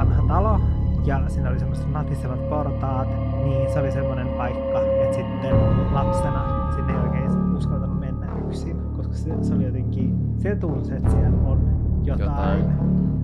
[0.00, 0.60] vanha talo
[1.04, 3.08] ja siinä oli semmoiset natisevat portaat,
[3.44, 5.56] niin se oli semmoinen paikka, että sitten
[5.92, 11.10] lapsena sinne ei oikein uskaltanut mennä yksin, koska se, se oli jotenkin, se tunsi, että
[11.10, 11.60] siellä on
[12.04, 12.28] jotain.
[12.30, 13.19] jotain.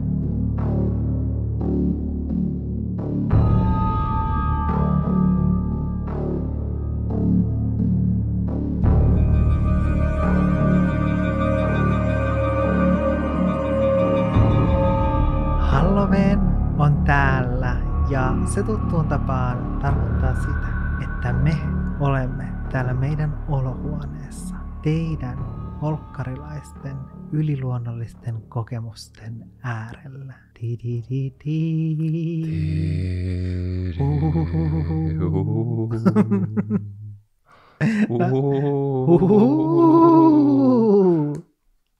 [18.56, 20.68] Se tuttuun tapaan tarkoittaa sitä,
[21.04, 21.56] että me
[22.00, 25.38] olemme täällä meidän olohuoneessa teidän
[25.82, 26.96] olkkarilaisten
[27.32, 30.34] yliluonnollisten kokemusten äärellä.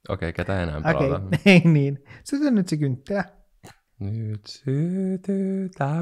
[0.09, 1.27] Okei, ketä enää pelata?
[1.27, 2.05] Okei, ei niin.
[2.25, 3.25] Syty nyt se kynttilä.
[4.01, 5.95] Nyt sytytämme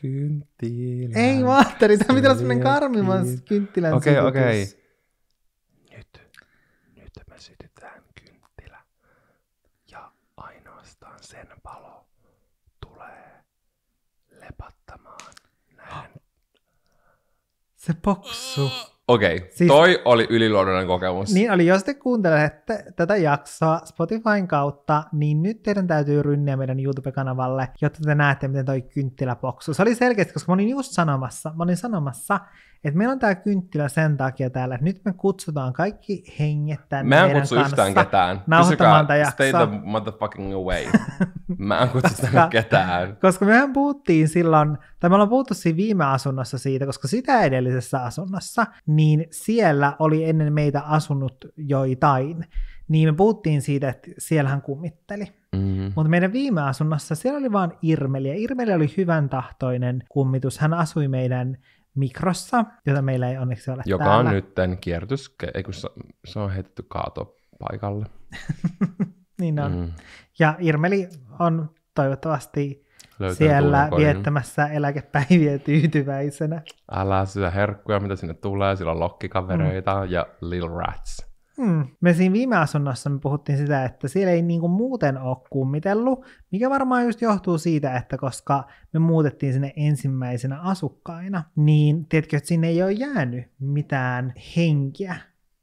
[0.00, 1.16] kynttilän.
[1.16, 4.66] Ei Valtteri, tämä pitää olla semmoinen karmimas kynttilän Okei, okei.
[5.96, 6.22] Nyt,
[6.96, 8.78] nyt me sytytään kynttilä.
[9.90, 12.06] Ja ainoastaan sen palo
[12.80, 13.44] tulee
[14.30, 15.34] lepattamaan
[15.76, 16.10] näin.
[17.76, 18.70] Se poksu.
[19.08, 19.48] Okei, okay.
[19.50, 21.34] siis, toi oli yliluonnollinen kokemus.
[21.34, 26.80] Niin oli, jos te kuuntelette tätä jaksoa Spotifyn kautta, niin nyt teidän täytyy rynniä meidän
[26.80, 29.74] YouTube-kanavalle, jotta te näette, miten toi kynttilä poksu.
[29.74, 32.40] Se oli selkeästi, koska mä olin just sanomassa, mä olin sanomassa,
[32.84, 37.16] että meillä on tää kynttilä sen takia täällä, että nyt me kutsutaan kaikki henget tänne
[37.16, 38.42] Mä en kutsu yhtään ketään.
[38.64, 40.84] Pysykää, stay the motherfucking away.
[41.58, 43.16] Mä en kutsu tänne ketään.
[43.22, 48.02] Koska mehän puhuttiin silloin, tai me ollaan puhuttu siinä viime asunnossa siitä, koska sitä edellisessä
[48.02, 52.46] asunnossa, niin siellä oli ennen meitä asunut joitain.
[52.88, 55.24] Niin me puhuttiin siitä, että siellähän kummitteli.
[55.56, 55.92] Mm-hmm.
[55.96, 60.58] Mutta meidän viime asunnossa siellä oli vain Irmeli, ja Irmeli oli hyvän tahtoinen kummitus.
[60.58, 61.58] Hän asui meidän
[61.94, 64.30] mikrossa, jota meillä ei onneksi ole Joka täällä.
[64.30, 65.74] on nyt kiertys, ei kun
[66.24, 68.06] se on heitetty kaatopaikalle.
[69.40, 69.72] niin on.
[69.72, 69.92] Mm.
[70.38, 71.08] Ja Irmeli
[71.38, 72.86] on toivottavasti
[73.18, 76.62] Löytää siellä viettämässä eläkepäiviä tyytyväisenä.
[76.92, 78.76] Älä syö herkkuja, mitä sinne tulee.
[78.76, 80.10] Sillä on lokkikavereita mm.
[80.10, 81.31] ja Little Rats.
[81.56, 81.86] Hmm.
[82.00, 86.70] Me siinä viime asunnossa me puhuttiin sitä, että siellä ei niinku muuten ole kummitellut, mikä
[86.70, 92.68] varmaan just johtuu siitä, että koska me muutettiin sinne ensimmäisenä asukkaina, niin tiedätkö, että sinne
[92.68, 95.16] ei ole jäänyt mitään henkiä.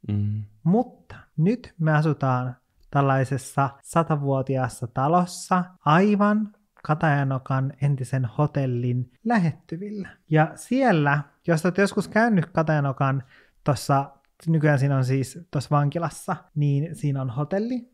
[0.08, 0.44] Mm.
[0.64, 2.56] Mutta nyt me asutaan
[2.92, 10.10] tällaisessa satavuotiaassa talossa aivan Katajanokan entisen hotellin lähettyvillä.
[10.30, 13.24] Ja siellä, jos olet joskus käynyt Katajanokan
[13.64, 14.12] tuossa
[14.48, 17.92] nykyään siinä on siis tuossa vankilassa, niin siinä on hotelli.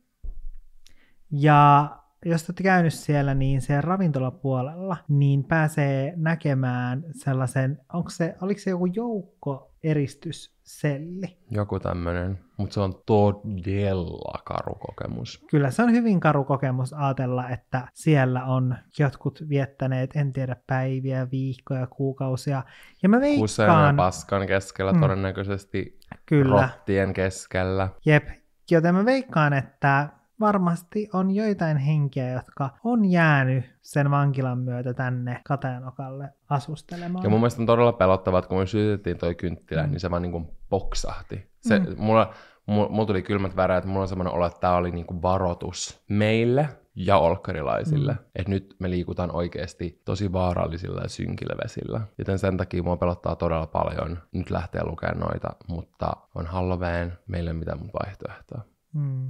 [1.31, 1.89] Ja
[2.25, 8.69] jos olette käynyt siellä, niin se ravintolapuolella, niin pääsee näkemään sellaisen, onko se, oliko se
[8.69, 11.37] joku joukko eristysselli?
[11.51, 15.45] Joku tämmöinen, mutta se on todella karu kokemus.
[15.49, 21.27] Kyllä se on hyvin karu kokemus ajatella, että siellä on jotkut viettäneet, en tiedä, päiviä,
[21.31, 22.63] viikkoja, kuukausia.
[23.03, 23.43] Ja mä veikkaan...
[23.43, 24.99] Kuseen ja paskan keskellä mm.
[24.99, 26.61] todennäköisesti, Kyllä.
[26.61, 27.89] rottien keskellä.
[28.05, 28.27] Jep,
[28.71, 30.09] joten mä veikkaan, että
[30.39, 37.23] varmasti on joitain henkiä, jotka on jäänyt sen vankilan myötä tänne Katajanokalle asustelemaan.
[37.23, 39.89] Ja mun mielestä on todella pelottavaa, että kun me sytytettiin toi kynttilä, mm.
[39.89, 41.49] niin se vaan niin kuin poksahti.
[41.59, 41.95] Se, mm.
[41.97, 42.33] mulla,
[42.65, 45.21] mulla, mulla tuli kylmät väreet, että mulla on semmoinen olo, että tämä oli niin kuin
[45.21, 48.19] varoitus meille ja olkkarilaisille, mm.
[48.35, 52.01] että nyt me liikutaan oikeasti tosi vaarallisilla ja synkillä vesillä.
[52.17, 57.49] Joten sen takia mua pelottaa todella paljon nyt lähteä lukemaan noita, mutta on Halloween, meillä
[57.49, 58.61] ei ole mitään muuta vaihtoehtoa.
[58.93, 59.29] Mm.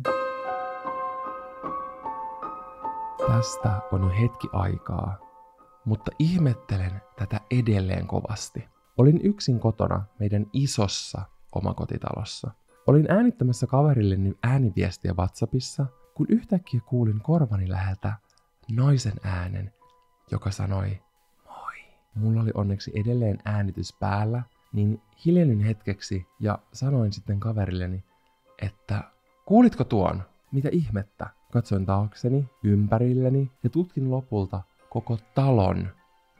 [3.28, 5.18] Tästä on jo hetki aikaa,
[5.86, 8.68] mutta ihmettelen tätä edelleen kovasti.
[8.98, 11.22] Olin yksin kotona meidän isossa
[11.56, 12.52] omakotitalossa.
[12.88, 18.14] Olin äänittämässä kaverilleni ääniviestiä WhatsAppissa, kun yhtäkkiä kuulin korvani läheltä
[18.72, 19.74] naisen äänen,
[20.32, 21.02] joka sanoi
[21.46, 21.76] moi.
[22.16, 28.04] Mulla oli onneksi edelleen äänitys päällä, niin hiljennyin hetkeksi ja sanoin sitten kaverilleni,
[28.62, 29.04] että
[29.46, 30.24] kuulitko tuon?
[30.52, 31.30] Mitä ihmettä?
[31.52, 35.88] Katsoin taakseni, ympärilleni ja tutkin lopulta koko talon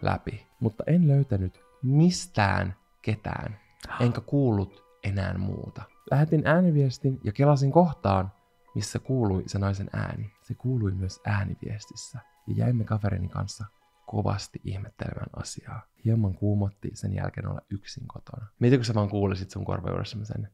[0.02, 3.58] läpi, mutta en löytänyt mistään ketään,
[4.00, 5.82] enkä kuullut enää muuta.
[6.12, 8.32] Lähetin ääniviestin ja kelasin kohtaan,
[8.76, 10.32] missä kuului se naisen ääni.
[10.42, 13.66] Se kuului myös ääniviestissä ja jäimme kaverini kanssa
[14.06, 15.82] kovasti ihmettelemään asiaa.
[16.06, 18.48] Hieman kuumotti sen jälkeen olla yksin kotona.
[18.60, 20.50] Mietin, kun sä vaan kuulisit sun korvajuuressa sen.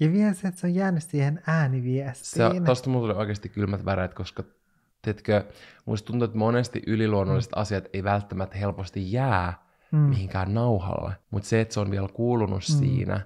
[0.00, 2.52] Ja vielä se, että se on jäänyt siihen ääniviestiin.
[2.54, 4.44] Se, tosta mulla tuli oikeasti kylmät väreet, koska
[5.02, 5.44] Tiedätkö,
[5.86, 7.60] musta tuntuu, että monesti yliluonnolliset mm.
[7.60, 9.98] asiat ei välttämättä helposti jää mm.
[9.98, 11.12] mihinkään nauhalle.
[11.30, 12.78] Mutta se, että se on vielä kuulunut mm.
[12.78, 13.20] siinä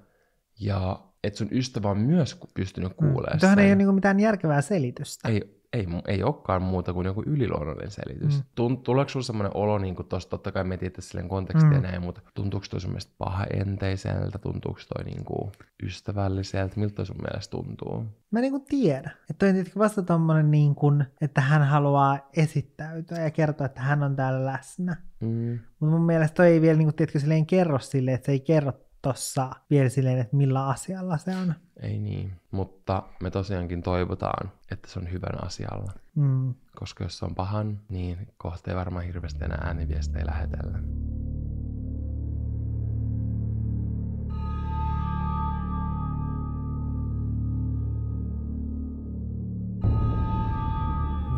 [0.60, 3.40] ja että sun ystävä on myös pystynyt kuulemaan mm.
[3.40, 5.28] Tähän ei ole niinku mitään järkevää selitystä.
[5.28, 8.36] Ei, ei, ei olekaan muuta kuin joku yliluonnollinen selitys.
[8.36, 8.44] Mm.
[8.54, 11.82] Tunt, tuleeko sulla semmoinen olo, niin kuin tosta, totta kai me tietää silleen kontekstia mm.
[11.82, 15.52] näin, mutta tuntuuko toi sun mielestä pahaenteiseltä, tuntuuko toi niin kuin
[15.82, 18.04] ystävälliseltä, miltä toi sun mielestä tuntuu?
[18.30, 23.18] Mä niin kuin tiedän, että toi on vasta tommonen niin kuin, että hän haluaa esittäytyä
[23.18, 24.96] ja kertoa, että hän on täällä läsnä.
[25.20, 25.58] Mm.
[25.80, 28.40] Mutta mun mielestä toi ei vielä niin kuin, tiedätkö, silleen kerro silleen, että se ei
[28.40, 28.72] kerro
[29.02, 31.54] tossa vielä silleen, että millä asialla se on.
[31.80, 35.92] Ei niin, mutta me tosiaankin toivotaan, että se on hyvän asialla.
[36.14, 36.54] Mm.
[36.76, 40.78] Koska jos se on pahan, niin kohta ei varmaan hirveästi enää ääniviestejä lähetellä.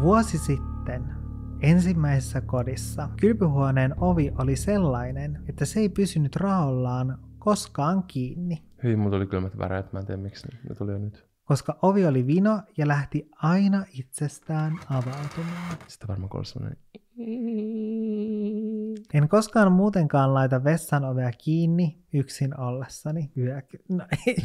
[0.02, 1.04] Vuosi sitten
[1.60, 8.62] ensimmäisessä kodissa kylpyhuoneen ovi oli sellainen, että se ei pysynyt raollaan koskaan kiinni.
[8.82, 11.26] Hyi, mulla tuli kylmät väreet, mä en tiedä miksi ne tuli jo nyt.
[11.44, 15.76] Koska ovi oli vino ja lähti aina itsestään avautumaan.
[15.88, 16.78] Sitten varmaan kuuluu semmoinen...
[19.14, 23.78] En koskaan muutenkaan laita vessan ovea kiinni yksin ollessani yöky...
[23.88, 24.36] No ei.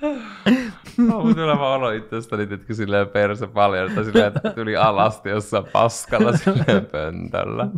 [0.98, 5.64] Mä kyllä vaan olo itsestäni, että silleen perse paljon, että silleen, että tuli alasti jossain
[5.72, 7.68] paskalla silleen pöntöllä.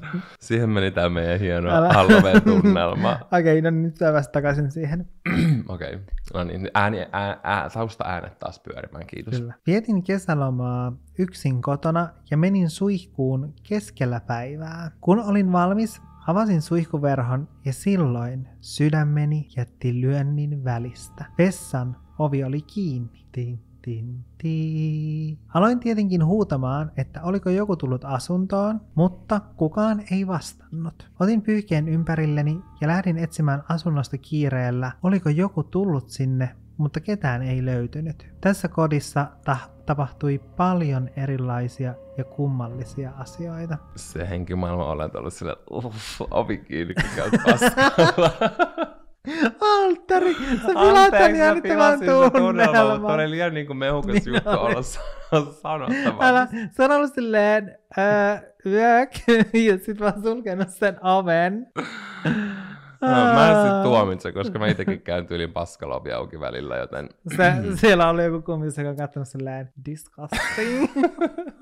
[0.41, 3.13] Siihen meni tämä meidän hieno Halloween-tunnelma.
[3.39, 5.09] Okei, okay, no nyt vasta takaisin siihen.
[5.69, 5.99] Okei, okay.
[6.35, 9.39] no niin, ääni, ää, ää, tausta äänet taas pyörimään, kiitos.
[9.39, 9.55] Kyllä.
[9.67, 14.91] Vietin kesälomaa yksin kotona ja menin suihkuun keskellä päivää.
[15.01, 21.25] Kun olin valmis, Avasin suihkuverhon ja silloin sydämeni jätti lyönnin välistä.
[21.39, 23.27] Vessan ovi oli kiinni.
[23.33, 25.39] Tin, tin, tin.
[25.55, 31.11] Aloin tietenkin huutamaan, että oliko joku tullut asuntoon, mutta kukaan ei vastannut.
[31.21, 37.65] Otin pyyhkeen ympärilleni ja lähdin etsimään asunnosta kiireellä, oliko joku tullut sinne, mutta ketään ei
[37.65, 38.29] löytynyt.
[38.41, 43.79] Tässä kodissa ta- tapahtui paljon erilaisia ja kummallisia asioita.
[43.97, 46.95] Se henkimaailma olen ollut sille, uff, ovi kiinni.
[49.61, 52.01] Alttari, sä pilaat tän jännittävän
[52.33, 53.01] tunnelman.
[53.01, 54.83] Tuo oli liian niin mehukas juttu olla
[55.63, 56.29] sanottavaa.
[56.29, 59.11] Älä, se on ollut silleen, äh, yök,
[59.69, 61.67] ja sit vaan sulkenut sen oven.
[63.01, 67.09] No, mä en sit tuomitse, koska mä itekin käyn tyylin paskalovi auki välillä, joten...
[67.37, 70.91] Se, siellä oli joku kummis, joka on katsonut silleen, disgusting.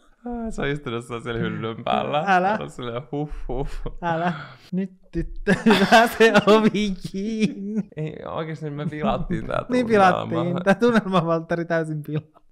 [0.51, 2.25] Se on istunut siellä hyllyn päällä.
[2.27, 2.59] Älä.
[2.61, 3.69] On silleen huh huh.
[4.03, 4.33] Älä.
[4.73, 5.55] Nyt tyttö,
[6.19, 7.89] se ovi kiinni.
[7.97, 10.65] Ei, oikeesti me pilattiin tää Niin pilattiin.
[10.65, 12.43] Tää tunnelma Valtteri täysin pilaa.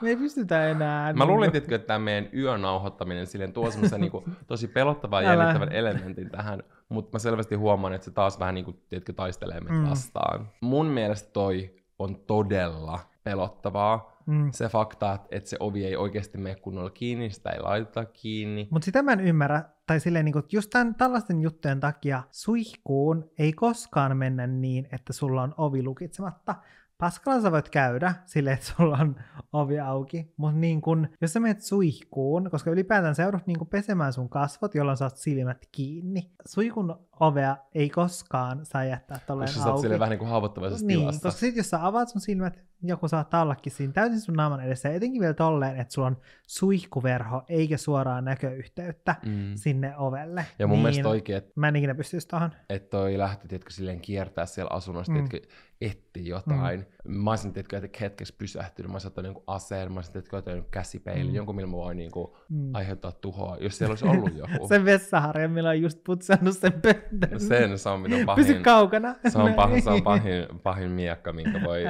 [0.00, 1.12] Me ei pystytä enää.
[1.12, 6.30] Mä luulin, että tämä meidän yönauhoittaminen silleen tuo semmoisen niin tosi pelottavan ja jännittävän elementin
[6.30, 9.90] tähän, mutta mä selvästi huomaan, että se taas vähän niin kuin, tiedätkö, taistelee meitä mm.
[9.90, 10.48] vastaan.
[10.60, 14.15] Mun mielestä toi on todella pelottavaa.
[14.26, 14.48] Mm.
[14.52, 18.68] Se fakta, että se ovi ei oikeasti mene kunnolla kiinni, sitä ei laiteta kiinni.
[18.70, 23.30] Mutta sitä mä en ymmärrä, tai silleen niin kuin, just tämän, tällaisten juttujen takia suihkuun
[23.38, 26.54] ei koskaan mennä niin, että sulla on ovi lukitsematta,
[26.98, 29.16] Paskalla sä voit käydä silleen, että sulla on
[29.52, 34.12] ovi auki, mutta niin kun, jos sä menet suihkuun, koska ylipäätään sä joudut niin pesemään
[34.12, 36.30] sun kasvot, jolloin saat silmät kiinni.
[36.46, 39.58] Suihkun ovea ei koskaan saa jättää tolleen auki.
[39.58, 41.28] Koska sä oot vähän niin kuin haavoittuvaisessa niin, tilassa.
[41.28, 44.88] koska sit jos sä avaat sun silmät, joku saattaa ollakin siinä täysin sun naaman edessä,
[44.88, 46.16] etenkin vielä tolleen, että sulla on
[46.46, 49.52] suihkuverho eikä suoraan näköyhteyttä mm.
[49.54, 50.46] sinne ovelle.
[50.58, 51.52] Ja mun niin, mielestä oikein, että...
[51.56, 52.50] Mä en ikinä pystyisi tohon.
[52.68, 55.28] Että toi lähti, tiedätkö, silleen kiertää siellä asunnossa, mm.
[55.28, 55.48] tiedätkö,
[55.80, 56.86] etti jotain.
[57.04, 57.14] Mm.
[57.18, 60.66] Mä olisin tiedätkö, että hetkeksi pysähtynyt, mä olisin ottanut jonkun aseen, mä olisin tiedätkö, ottanut
[60.70, 61.34] käsipeilin, mm.
[61.34, 62.74] jonkun millä mä voin niin kuin, mm.
[62.74, 64.68] aiheuttaa tuhoa, jos siellä olisi ollut joku.
[64.68, 67.30] sen vessaharjan, millä on just putsannut sen pöntön.
[67.30, 68.46] No sen, se on mitä pahin.
[68.46, 69.14] Pysy kaukana.
[69.28, 71.82] Se on, pahin, se on pahin, pahin miekka, minkä voi,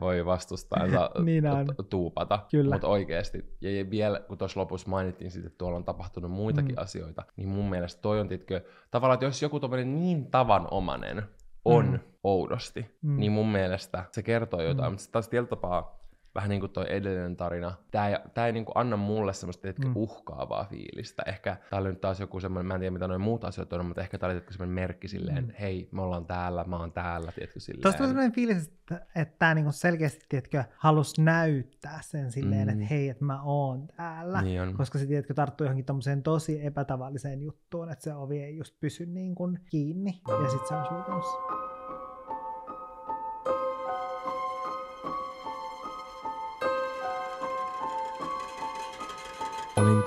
[0.00, 1.44] voi vastustaa ja niin
[1.90, 2.38] tuupata.
[2.72, 6.82] Mutta oikeasti, ja vielä kun tuossa lopussa mainittiin siitä, että tuolla on tapahtunut muitakin mm.
[6.82, 8.60] asioita, niin mun mielestä toi on, tiedätkö,
[8.90, 11.22] tavallaan, että jos joku niin tavanomainen,
[11.64, 11.98] on mm.
[12.24, 13.16] oudosti, mm.
[13.16, 14.92] niin mun mielestä se kertoo jotain, mm.
[14.92, 15.97] mutta taas tietyllä tapaa
[16.34, 19.68] vähän niin kuin toi edellinen tarina, tämä ei, tää ei niin kuin anna mulle semmoista
[19.68, 19.96] mm.
[19.96, 21.22] uhkaavaa fiilistä.
[21.26, 23.86] Ehkä tää oli nyt taas joku semmoinen, mä en tiedä mitä noin muut asiat on,
[23.86, 25.52] mutta ehkä tää oli semmoinen merkki silleen, mm.
[25.60, 27.82] hei, me ollaan täällä, mä oon täällä, tiedätkö silleen.
[27.82, 32.72] Tuosta on semmoinen fiilis, että, että tämä niin selkeästi, tiedätkö, halus näyttää sen silleen, mm.
[32.72, 34.42] että hei, että mä oon täällä.
[34.42, 34.74] Niin on.
[34.76, 39.06] Koska se, tiedätkö, tarttuu johonkin tommoseen tosi epätavalliseen juttuun, että se ovi ei just pysy
[39.06, 41.24] niin kuin kiinni, ja sitten se on sulkenut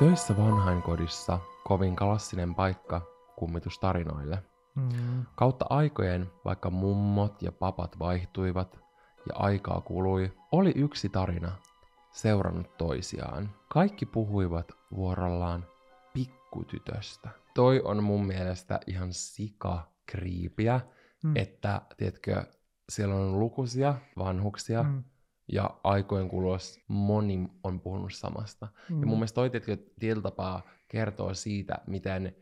[0.01, 3.01] töissä vanhainkodissa, kovin klassinen paikka
[3.35, 4.43] kummitustarinoille.
[4.75, 5.25] Mm.
[5.35, 8.79] Kautta aikojen, vaikka mummot ja papat vaihtuivat
[9.29, 11.51] ja aikaa kului, oli yksi tarina
[12.11, 13.49] seurannut toisiaan.
[13.69, 15.65] Kaikki puhuivat vuorollaan
[16.13, 17.29] pikkutytöstä.
[17.53, 20.79] Toi on mun mielestä ihan sika kriipiä,
[21.23, 21.35] Mm.
[21.35, 22.43] että, tiedätkö,
[22.89, 25.03] siellä on lukuisia vanhuksia, Mm.
[25.47, 28.67] Ja aikojen kuluessa moni on puhunut samasta.
[28.89, 29.01] Mm.
[29.01, 29.49] Ja mun mielestä toi
[29.99, 32.35] tietyllä tapaa kertoo siitä, miten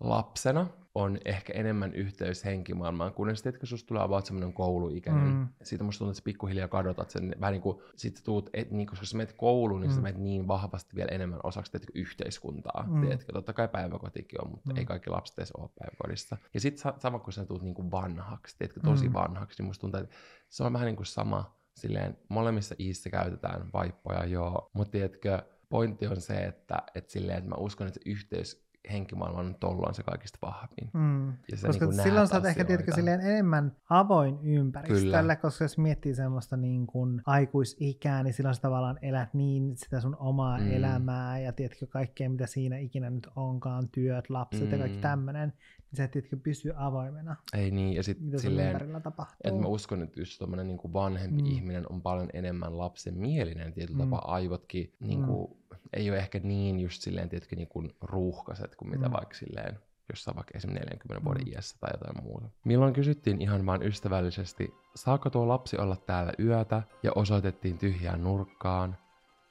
[0.00, 5.34] lapsena on ehkä enemmän yhteys henkimaailmaan, kunnes tiedätkö, susta tulee about semmoinen kouluikäinen.
[5.34, 5.48] Mm.
[5.62, 8.86] Siitä musta tuntuu, että sä pikkuhiljaa kadotat sen, vähän niin kuin, sit tuut, et, niin,
[8.86, 9.94] koska sä menet kouluun, niin mm.
[9.94, 10.02] sä Mm.
[10.02, 12.84] menet niin vahvasti vielä enemmän osaksi tiedätkö, yhteiskuntaa.
[12.86, 12.94] Mm.
[12.94, 13.00] Mm.
[13.00, 14.74] Tiedätkö, totta kai päiväkotikin on, mutta Mm.
[14.74, 14.78] mm.
[14.78, 16.36] ei kaikki lapset edes ole päiväkodissa.
[16.54, 19.10] Ja sitten sama, kun sä tuut niin kuin vanhaksi, tiedätkö, tosi Mm.
[19.10, 19.14] mm.
[19.14, 20.14] vanhaksi, niin musta tuntuu, että
[20.48, 26.06] se on vähän niin kuin sama, silleen molemmissa iissä käytetään vaippoja, joo, mutta tiedätkö, pointti
[26.06, 30.38] on se, että, että silleen, että mä uskon, että se yhteys henkimaailman tolloin se kaikista
[30.42, 30.90] vahvin.
[30.94, 31.28] Mm.
[31.50, 35.36] Ja sä Koska niin silloin sä oot ehkä tiedätkö, silleen enemmän avoin ympäristölle, Kyllä.
[35.36, 40.16] koska jos miettii semmoista niin kuin aikuisikää, niin silloin sä tavallaan elät niin sitä sun
[40.18, 40.70] omaa Mm.
[40.72, 44.72] elämää ja tiedätkö kaikkea, mitä siinä ikinä nyt onkaan, työt, lapset mm.
[44.72, 45.02] ja kaikki Mm.
[45.02, 45.52] tämmöinen,
[45.96, 49.36] niin sä et tiedätkö pysy avoimena, Ei niin, ja sitten silleen, ympärillä tapahtuu.
[49.44, 51.46] että mä uskon, että just tommonen niin vanhempi Mm.
[51.48, 54.10] ihminen on paljon enemmän lapsen mielinen tietyllä Mm.
[54.10, 55.76] tapaa aivotkin niin kuin, mm.
[55.92, 59.08] ei ole ehkä niin just silleen, tiedätkö, niin kuin ruuhkaset kuin mitä Mm.
[59.10, 59.12] mm.
[59.16, 61.52] vaikka silleen jossain vaikka esimerkiksi 40 vuoden Mm.
[61.52, 62.48] iässä tai jotain muuta.
[62.64, 68.96] Milloin kysyttiin ihan vain ystävällisesti, saako tuo lapsi olla täällä yötä ja osoitettiin tyhjään nurkkaan.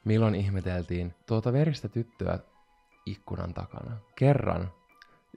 [0.05, 2.39] Milloin ihmeteltiin tuota veristä tyttöä
[3.05, 3.97] ikkunan takana.
[4.15, 4.71] Kerran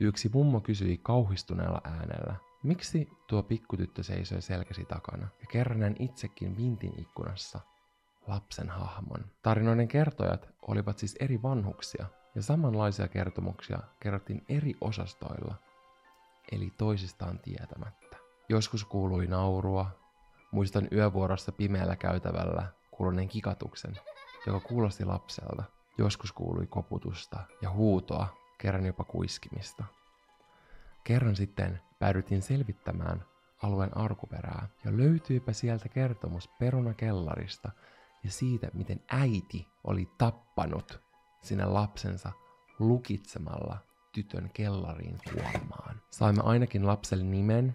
[0.00, 5.28] yksi mummo kysyi kauhistuneella äänellä, miksi tuo pikkutyttö seisoi selkäsi takana.
[5.40, 7.60] Ja kerran itsekin vintin ikkunassa
[8.26, 9.24] lapsen hahmon.
[9.42, 15.54] Tarinoiden kertojat olivat siis eri vanhuksia, ja samanlaisia kertomuksia kerrottiin eri osastoilla,
[16.52, 18.16] eli toisistaan tietämättä.
[18.48, 19.90] Joskus kuului naurua,
[20.52, 23.98] muistan yövuorossa pimeällä käytävällä kuuluneen kikatuksen,
[24.46, 25.64] joka kuulosti lapselta.
[25.98, 29.84] Joskus kuului koputusta ja huutoa, kerran jopa kuiskimista.
[31.04, 33.24] Kerran sitten päädyttiin selvittämään
[33.62, 37.70] alueen arkuperää ja löytyypä sieltä kertomus perunakellarista
[38.24, 41.00] ja siitä, miten äiti oli tappanut
[41.42, 42.32] sinne lapsensa
[42.78, 43.78] lukitsemalla
[44.12, 46.00] tytön kellariin kuolemaan.
[46.10, 47.74] Saimme ainakin lapselle nimen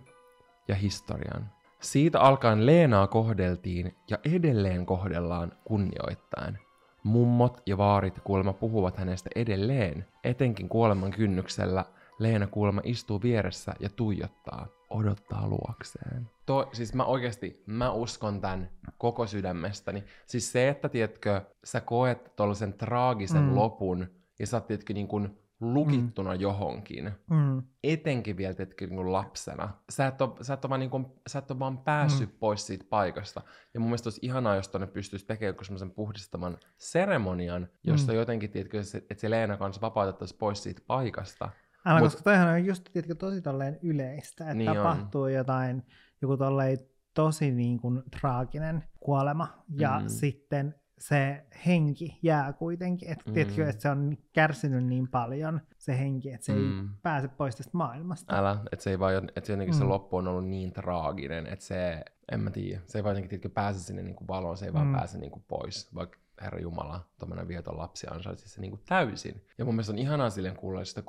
[0.67, 1.51] ja historian.
[1.79, 6.59] Siitä alkaen Leenaa kohdeltiin ja edelleen kohdellaan kunnioittain.
[7.03, 11.85] Mummot ja vaarit kuulemma puhuvat hänestä edelleen, etenkin kuoleman kynnyksellä
[12.19, 16.29] Leena kuulemma istuu vieressä ja tuijottaa, odottaa luokseen.
[16.45, 20.03] To, siis mä oikeasti, mä uskon tän koko sydämestäni.
[20.25, 23.55] Siis se, että tiedätkö, sä koet tollasen traagisen Mm.
[23.55, 24.07] lopun
[24.39, 26.39] ja sä oot tiedätkö niin kuin lukittuna mm.
[26.39, 27.63] johonkin, Mm.
[27.83, 29.69] etenkin vielä tiedätkö, niin lapsena.
[29.89, 32.37] Sä et, ole, sä, et ole vaan, niin kuin, sä et ole vaan päässyt mm.
[32.39, 33.41] pois siitä paikasta.
[33.73, 38.13] Ja mun mielestä olisi ihanaa, jos tonne pystyisi tekemään semmoisen puhdistaman seremonian, jossa Mm.
[38.15, 38.19] mm.
[38.19, 41.49] jotenkin, tiedätkö, se- että se Leena kanssa vapautettaisiin pois siitä paikasta.
[41.85, 44.75] Älä, Mut- koska toihan on just tiedätkö, tosi tolleen yleistä, että Niin on.
[44.77, 45.83] tapahtuu jotain,
[46.21, 46.77] joku tolleen
[47.13, 50.07] tosi niin kuin traaginen kuolema, ja Mm.
[50.07, 50.75] sitten
[51.07, 53.33] se henki jää kuitenkin, että Mm.
[53.33, 56.89] tiedätkö, että se on kärsinyt niin paljon, se henki, että se ei Mm.
[57.01, 58.37] pääse pois tästä maailmasta.
[58.37, 59.89] Älä, että se ei vaan, että se, jotenkin se Mm.
[59.89, 63.49] loppu on ollut niin traaginen, että se, en mä tiedä, se ei vaan jotenkin tiedätkö,
[63.49, 64.93] pääse sinne niin kuin valoon, se ei vaan Mm.
[64.95, 69.45] pääse niin kuin pois, vaikka Herra Jumala, tuommoinen vieton lapsi ansaitsi se niin kuin täysin.
[69.57, 71.03] Ja mun mielestä on ihanaa silleen kuulla, että sitä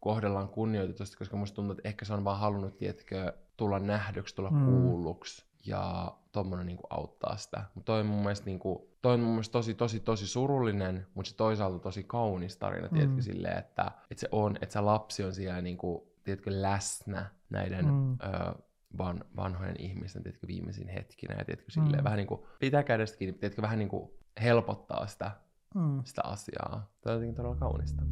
[0.00, 4.50] kohdellaan kunnioitetusti, koska musta tuntuu, että ehkä se on vaan halunnut, tiedätkö, tulla nähdyksi, tulla
[4.50, 4.56] Mm.
[4.56, 4.64] mm.
[4.64, 7.64] kuulluksi ja tommonen niin kuin auttaa sitä.
[7.74, 11.06] Mutta toi on mun mielestä, niin kuin, toi on mun mielestä tosi, tosi, tosi surullinen,
[11.14, 13.22] mutta se toisaalta tosi kaunis tarina, tiedätkö, Mm.
[13.22, 17.84] silleen, että, että se on, että se lapsi on siellä niin kuin, tiedätkö, läsnä näiden
[17.84, 17.90] Mm.
[17.92, 18.12] mm.
[18.12, 18.54] ö,
[18.98, 22.04] van, vanhojen ihmisten tiedätkö, viimeisin hetkinä ja tiedätkö, silleen, Mm.
[22.04, 24.10] vähän niin kuin, pitää kädestä kiinni, tiedätkö, vähän niin kuin
[24.42, 25.30] helpottaa sitä,
[25.74, 26.00] Mm.
[26.04, 26.90] sitä asiaa.
[27.00, 28.02] Tämä on jotenkin todella kaunista.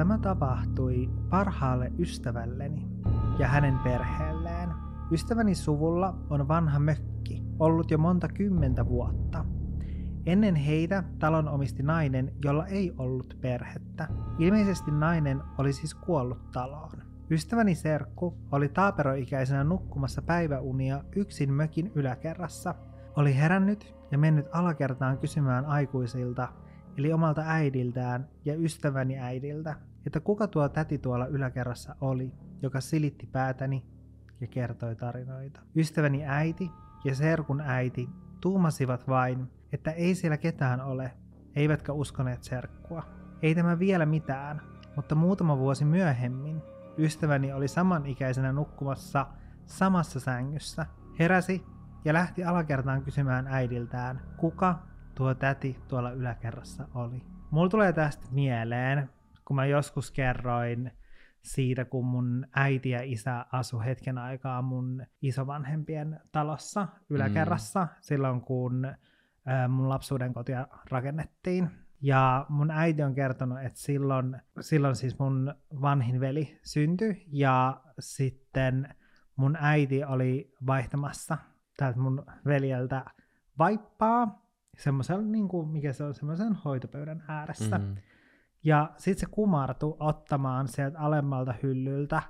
[0.00, 2.88] Tämä tapahtui parhaalle ystävälleni
[3.38, 4.68] ja hänen perheelleen.
[5.10, 9.44] Ystäväni suvulla on vanha mökki, ollut jo monta kymmentä vuotta.
[10.26, 14.08] Ennen heitä talon omisti nainen, jolla ei ollut perhettä.
[14.38, 17.02] Ilmeisesti nainen oli siis kuollut taloon.
[17.30, 22.74] Ystäväni serkku oli taaperoikäisenä nukkumassa päiväunia yksin mökin yläkerrassa.
[23.16, 26.48] Oli herännyt ja mennyt alakertaan kysymään aikuisilta,
[26.96, 29.76] eli omalta äidiltään ja ystäväni äidiltä,
[30.06, 33.84] että kuka tuo täti tuolla yläkerrassa oli, joka silitti päätäni
[34.40, 35.60] ja kertoi tarinoita.
[35.76, 36.70] Ystäväni äiti
[37.04, 38.08] ja serkun äiti
[38.40, 41.12] tuumasivat vain, että ei siellä ketään ole,
[41.56, 43.02] eivätkä uskoneet serkkua.
[43.42, 44.60] Ei tämä vielä mitään,
[44.96, 46.62] mutta muutama vuosi myöhemmin
[46.98, 49.26] ystäväni oli samanikäisenä nukkumassa
[49.66, 50.86] samassa sängyssä.
[51.18, 51.64] Heräsi
[52.04, 54.78] ja lähti alakertaan kysymään äidiltään, kuka
[55.14, 57.22] tuo täti tuolla yläkerrassa oli.
[57.50, 59.10] Mulla tulee tästä mieleen,
[59.50, 60.92] kun mä joskus kerroin
[61.42, 67.88] siitä, kun mun äiti ja isä asu hetken aikaa mun isovanhempien talossa yläkerrassa, mm.
[68.00, 68.96] silloin kun
[69.68, 71.70] mun lapsuuden kotia rakennettiin.
[72.00, 78.94] Ja mun äiti on kertonut, että silloin, silloin siis mun vanhin veli syntyi ja sitten
[79.36, 81.38] mun äiti oli vaihtamassa
[81.76, 83.04] täältä mun veljeltä
[83.58, 84.46] vaippaa
[84.78, 87.78] semmoisen, niin kuin, mikä se on, semmoisen hoitopöydän ääressä.
[87.78, 87.96] Mm.
[88.64, 92.22] Ja sitten se kumartui ottamaan sieltä alemmalta hyllyltä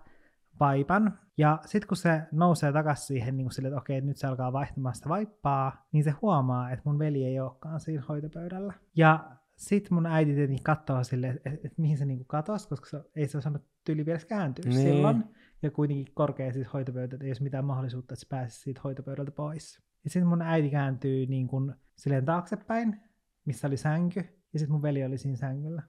[0.60, 1.18] vaipan.
[1.38, 4.94] Ja sitten kun se nousee takaisin siihen niin sille, että okei, nyt se alkaa vaihtamaan
[4.94, 8.74] sitä vaippaa, niin se huomaa, että mun veli ei olekaan siinä hoitopöydällä.
[8.96, 12.86] Ja sitten mun äiti tietenkin katsoo sille, että et, et mihin se niinku katosi, koska
[12.86, 14.80] se, ei se osannut tyyli vielä kääntyä niin.
[14.80, 15.24] silloin.
[15.62, 19.30] Ja kuitenkin korkea siis hoitopöytä, että ei olisi mitään mahdollisuutta, että se pääsisi siitä hoitopöydältä
[19.30, 19.82] pois.
[20.04, 23.00] Ja sitten mun äiti kääntyy niin kuin silleen taaksepäin,
[23.44, 24.20] missä oli sänky,
[24.52, 25.82] ja sitten mun veli oli siinä sängyllä.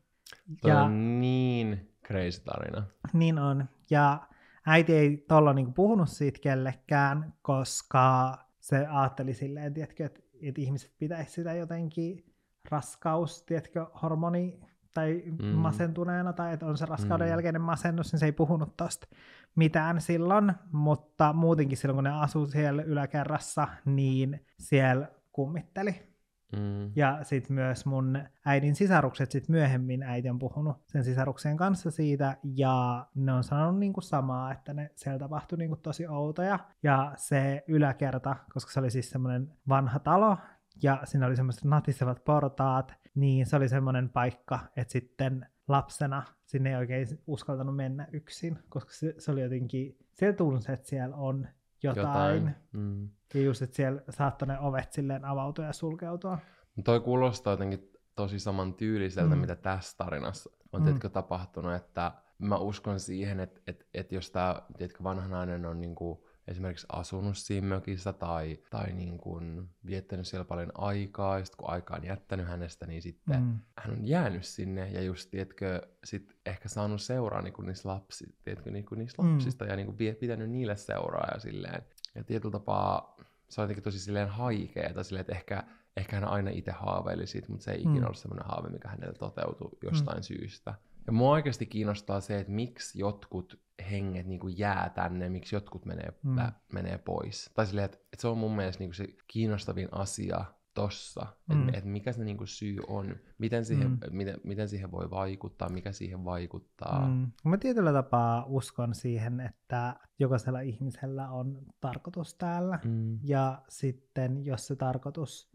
[0.62, 2.84] Toi ja, on niin crazy tarina.
[3.14, 3.66] Niin on.
[3.90, 4.28] Ja
[4.66, 10.94] äiti ei tuolla niinku puhunut siitä kellekään, koska se ajatteli silleen, tiedätkö, että, että ihmiset
[10.98, 12.26] pitäisi sitä jotenkin
[12.70, 14.60] raskaus, tiedätkö, hormoni
[14.94, 15.46] tai mm.
[15.46, 17.32] masentuneena, tai että on se raskauden mm.
[17.32, 19.08] jälkeinen masennus, niin se ei puhunut tosta
[19.56, 26.11] mitään silloin, mutta muutenkin silloin, kun ne asuu siellä yläkerrassa, niin siellä kummitteli.
[26.52, 26.92] Mm.
[26.96, 32.38] Ja sitten myös mun äidin sisarukset, sit myöhemmin äiti on puhunut sen sisaruksen kanssa siitä,
[32.44, 36.60] ja ne on sanonut niinku samaa, että ne siellä tapahtui niinku tosi outoja.
[36.84, 40.38] Ja se yläkerta, koska se oli siis semmoinen vanha talo,
[40.84, 46.70] ja siinä oli semmoiset natisevat portaat, niin se oli semmoinen paikka, että sitten lapsena sinne
[46.70, 51.48] ei oikein uskaltanut mennä yksin, koska se, se oli jotenkin, se tunsi, että siellä on
[51.84, 52.06] jotain.
[52.06, 52.56] jotain.
[52.72, 53.10] Mm.
[53.34, 56.38] Ja just, että siellä saattoi ne ovet silleen avautua ja sulkeutua.
[56.84, 59.42] Toi kuulostaa jotenkin tosi saman tyyliseltä, mm.
[59.42, 61.12] mitä tässä tarinassa on mm.
[61.14, 64.62] tapahtunut, että mä uskon siihen, että, että, että jos tämä
[65.04, 66.20] vanha nainen on niin kuin
[66.52, 71.70] esimerkiksi asunut siinä mökissä tai, tai niin kuin viettänyt siellä paljon aikaa, ja sitten kun
[71.70, 73.60] aika on jättänyt hänestä, niin sitten mm.
[73.78, 78.36] hän on jäänyt sinne ja just, tiedätkö, sit ehkä saanut seuraa niin kuin niistä, lapsi,
[78.44, 79.32] tiedätkö, niin kuin niistä mm.
[79.32, 81.84] lapsista ja niin kuin pitänyt niille seuraa ja silleen.
[82.16, 83.18] Ja tietyllä tapaa
[83.50, 85.64] se on jotenkin tosi silleen haikeeta, silleen, että ehkä,
[85.98, 88.04] ehkä hän aina itse haaveili siitä, mutta se ei ikinä mm.
[88.04, 90.24] ollut semmoinen haave, mikä hänelle toteutui jostain mm.
[90.24, 90.74] syystä.
[91.08, 93.62] Ja mua oikeasti kiinnostaa se, että miksi jotkut
[93.92, 96.38] henget niin kuin jää tänne, miksi jotkut menee, mm.
[96.38, 97.52] lä, menee pois.
[97.54, 101.62] Tai silleen, että, että se on mun mielestä niin kuin se kiinnostavin asia tossa, mm.
[101.62, 104.00] että, että mikä se niin kuin syy on, miten siihen, mm.
[104.12, 107.08] miten, miten siihen voi vaikuttaa, mikä siihen vaikuttaa.
[107.08, 107.32] Mm.
[107.44, 113.20] Mä tietyllä tapaa uskon siihen, että jokaisella ihmisellä on tarkoitus täällä, mm.
[113.24, 115.52] ja sitten jos se tarkoitus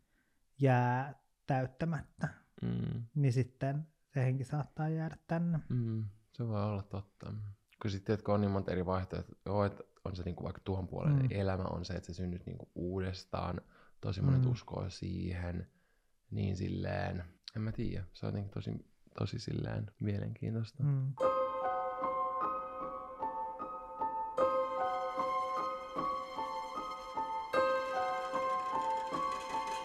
[0.60, 1.14] jää
[1.46, 2.28] täyttämättä,
[2.62, 3.02] mm.
[3.14, 5.60] niin sitten se henki saattaa jäädä tänne.
[5.68, 6.04] Mm.
[6.32, 7.32] Se voi olla totta
[7.82, 10.86] kun sitten tiedätkö, on niin monta eri vaihtoehtoja, joo, että on se niinku vaikka tuon
[10.88, 11.28] puolen mm.
[11.30, 13.60] elämä on se, että se synnyt niinku uudestaan,
[14.00, 14.50] tosi monet mm.
[14.50, 15.66] uskoo siihen,
[16.30, 17.24] niin silleen,
[17.56, 18.86] en mä tiedä, se on jotenkin tosi,
[19.18, 20.82] tosi silleen mielenkiintoista.
[20.82, 21.12] Mm.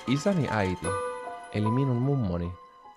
[0.07, 0.87] Isäni äiti,
[1.53, 2.53] eli minun mummoni,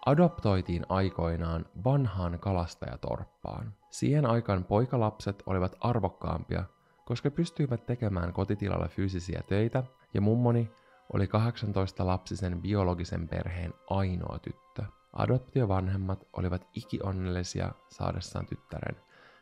[0.06, 3.74] adoptoitiin aikoinaan vanhaan kalastajatorppaan.
[3.90, 6.64] Siihen aikaan poikalapset olivat arvokkaampia,
[7.04, 9.82] koska pystyivät tekemään kotitilalla fyysisiä töitä,
[10.14, 10.70] ja mummoni
[11.12, 14.82] oli 18 lapsisen biologisen perheen ainoa tyttö.
[15.12, 18.96] Adoptiovanhemmat olivat ikionnellisia saadessaan tyttären,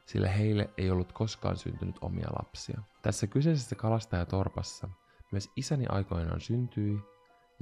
[0.06, 2.80] sillä heille ei ollut koskaan syntynyt omia lapsia.
[3.02, 4.88] Tässä kyseisessä kalastajatorpassa
[5.32, 7.11] myös isäni aikoinaan syntyi,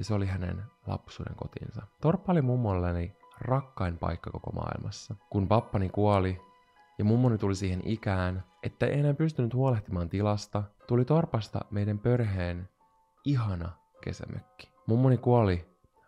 [0.01, 1.83] ja se oli hänen lapsuuden kotinsa.
[2.01, 5.15] Torppa oli mummolleni rakkain paikka koko maailmassa.
[5.31, 6.41] Kun pappani kuoli,
[6.99, 12.69] ja mummoni tuli siihen ikään, että ei enää pystynyt huolehtimaan tilasta, tuli torpasta meidän perheen
[13.25, 13.73] ihana
[14.05, 14.73] kesämökki.
[14.87, 15.67] Mummoni kuoli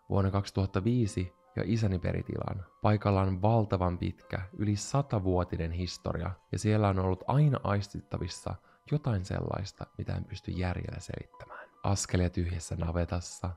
[0.09, 2.65] vuonna 2005 ja isäni peri tilan.
[2.81, 8.55] Paikalla on valtavan pitkä, yli satavuotinen historia, ja siellä on ollut aina aistittavissa
[8.91, 11.69] jotain sellaista, mitä en pysty järjellä selittämään.
[11.83, 13.49] Askelia tyhjässä navetassa,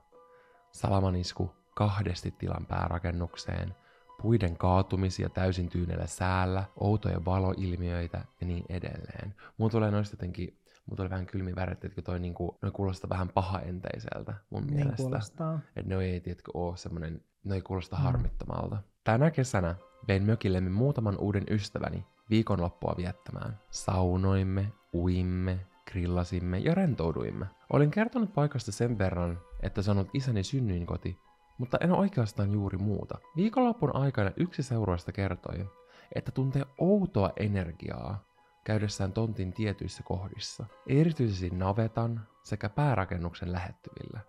[0.77, 3.75] salamanisku kahdesti tilan päärakennukseen–
[4.21, 9.35] puiden kaatumisia täysin tyynellä säällä, outoja valoilmiöitä ja niin edelleen.
[9.57, 13.29] Mulla tulee noista jotenkin, mutta oli vähän kylmi väret, että toi niinku, noi kuulostaa vähän
[13.29, 14.97] pahaenteiseltä mun Niin mielestä.
[14.97, 15.59] kuulostaa.
[15.75, 18.01] Että ne ei, tiedätkö, oo semmonen, ne ei kuulosta mm.
[18.01, 18.77] harmittomalta.
[19.03, 19.75] Tänä kesänä
[20.07, 23.59] vein mökillemme muutaman uuden ystäväni viikonloppua viettämään.
[23.69, 25.59] Saunoimme, uimme,
[25.91, 27.45] grillasimme ja rentouduimme.
[27.73, 31.17] Olin kertonut paikasta sen verran, että se on ollut isäni synnyinkoti,
[31.57, 33.17] mutta en oikeastaan juuri muuta.
[33.35, 35.69] Viikonloppun aikana yksi seuroista kertoi,
[36.15, 38.23] että tuntee outoa energiaa
[38.63, 44.19] käydessään tontin tietyissä kohdissa, erityisesti navetan sekä päärakennuksen lähettyvillä.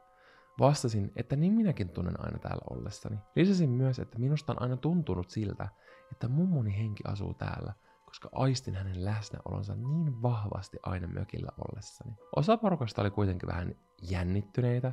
[0.60, 3.16] Vastasin, että niin minäkin tunnen aina täällä ollessani.
[3.36, 5.68] Lisäsin myös, että minusta on aina tuntunut siltä,
[6.12, 7.72] että mummoni henki asuu täällä,
[8.08, 12.16] koska aistin hänen läsnäolonsa niin vahvasti aina mökillä ollessani.
[12.36, 14.92] Osa porukasta oli kuitenkin vähän jännittyneitä,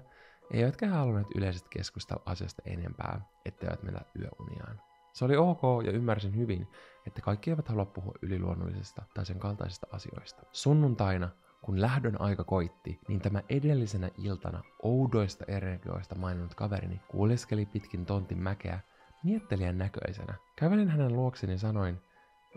[0.52, 4.82] eivätkä halunneet yleisesti keskustella asiasta enempää, etteivät mennä yöuniaan.
[5.14, 6.68] Se oli ok ja ymmärsin hyvin,
[7.08, 10.44] että kaikki eivät halua puhua yliluonnollisesta tai sen kaltaisista asioista.
[10.52, 11.30] Sunnuntaina,
[11.62, 18.40] kun lähdön aika koitti, niin tämä edellisenä iltana oudoista energioista maininnut kaverini kuuleskeli pitkin tontin
[18.40, 18.80] mäkeä
[19.24, 20.34] miettelijän näköisenä.
[20.56, 22.02] Kävelin hänen luokseni ja sanoin,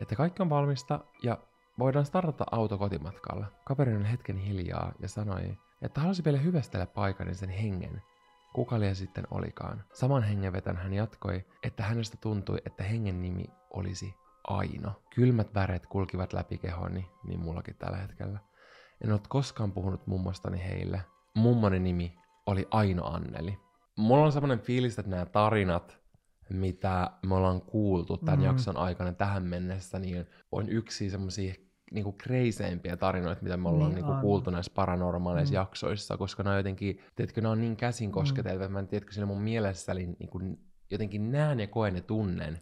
[0.03, 1.39] että kaikki on valmista ja
[1.79, 3.47] voidaan startata auto kotimatkalla.
[3.65, 8.03] Kaveri oli hetken hiljaa ja sanoi, että halusi vielä hyvästellä paikan sen hengen,
[8.55, 9.85] kuka liian sitten olikaan.
[9.93, 14.15] Saman hengenvetän hän jatkoi, että hänestä tuntui, että hengen nimi olisi
[14.49, 15.03] Aino.
[15.15, 18.39] Kylmät väreet kulkivat läpi kehoni, niin mullakin tällä hetkellä.
[19.05, 21.01] En ollut koskaan puhunut mummostani heille.
[21.35, 23.59] Mummoni nimi oli Aino Anneli.
[23.97, 25.99] Mulla on semmoinen fiilis, että nämä tarinat,
[26.51, 28.45] mitä me ollaan kuultu tämän mm.
[28.45, 31.55] jakson aikana tähän mennessä, niin on yksi semmoisia
[31.93, 34.21] niinku kreiseimpiä tarinoita, mitä me ollaan Niin niinku on.
[34.21, 35.57] kuultu näissä paranormaaleissa Mm.
[35.57, 38.13] jaksoissa, koska on jotenkin, tiedätkö, ne on niin käsin
[38.69, 38.73] mm.
[38.73, 40.41] mä en tiedätkö, siinä mun mielessä eli niinku,
[40.91, 42.59] jotenkin näen ja koen ja tunnen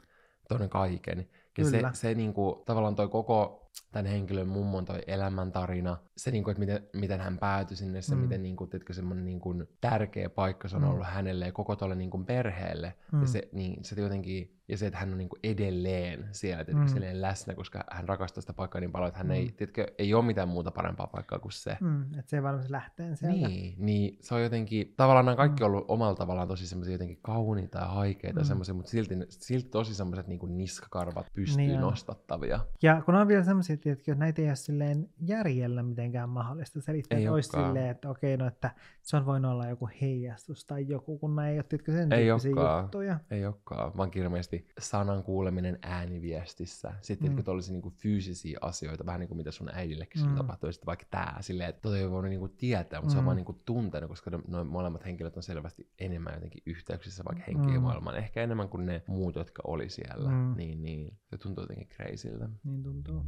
[0.49, 1.29] ton kaiken.
[1.59, 1.93] Ja se, Kyllä.
[1.93, 7.21] se niinku, tavallaan toi koko tämän henkilön mummon toi elämäntarina, se niinku, että miten, miten
[7.21, 8.21] hän päätyi sinne, se Mm.
[8.21, 10.89] miten niinku, tiedätkö, semmoinen niinku tärkeä paikka se on Mm.
[10.91, 12.95] ollut hänelle ja koko tuolle niinku perheelle.
[13.13, 13.21] Mm.
[13.21, 16.87] Ja se, niin, se jotenkin, ja se, että hän on niinku edelleen siellä, Mm.
[16.87, 19.33] silleen läsnä, koska hän rakastaa sitä paikkaa niin paljon, että hän Mm.
[19.33, 21.77] ei, tiedätkö, ei ole mitään muuta parempaa paikkaa kuin se.
[21.81, 23.49] Mm, että se ei valmis lähteen sieltä.
[23.49, 27.19] Niin, niin se on jotenkin, tavallaan nämä kaikki on ollut omalla tavallaan tosi semmoisia jotenkin
[27.23, 28.45] kauniita ja haikeita Mm.
[28.45, 28.49] mm.
[28.49, 32.61] semmoisia, mutta silti, silti tosi semmoiset niin niskakarvat pystyy Niin niin nostattavia.
[32.83, 37.19] Ja kun on vielä semmoisia, että että näitä ei ole silleen järjellä mitenkään mahdollista selittää,
[37.19, 38.71] Ei että olisi silleen, että okei, no että
[39.03, 42.25] se on voinut olla joku heijastus tai joku, kun näin ei ole tiedätkö, sen Ei
[42.27, 42.85] tyyppisiä olekaan.
[42.85, 43.19] juttuja.
[43.31, 44.11] Ei olekaan, vaan
[44.59, 46.93] kirmeästi sanan kuuleminen ääniviestissä.
[47.01, 47.37] Sitten Mm.
[47.37, 47.43] mm.
[47.47, 50.29] olisi niinku fyysisiä asioita, vähän niin kuin mitä sun äidillekin mm.
[50.29, 50.37] Mm.
[50.37, 50.73] tapahtui.
[50.73, 53.11] Sitten vaikka tämä, silleen, että tota ei voinut niinku tietää, mutta mm.
[53.13, 53.27] se on Mm.
[53.27, 57.83] vaan niinku tuntenut, koska ne, noin molemmat henkilöt on selvästi enemmän jotenkin yhteyksissä vaikka Mm.
[57.83, 58.17] maailmaan.
[58.17, 60.31] Ehkä enemmän kuin ne muut, jotka oli siellä.
[60.31, 60.37] Mm.
[60.37, 60.55] Mm.
[60.57, 61.17] Niin, niin.
[61.31, 62.49] Se tuntuu jotenkin crazyltä.
[62.65, 63.25] Niin tuntuu.